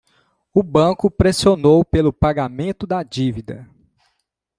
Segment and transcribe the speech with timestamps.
[0.51, 3.69] O banco pressionou pelo pagamento da dívida.